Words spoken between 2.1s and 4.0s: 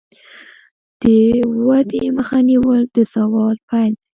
مخه نیول د زوال پیل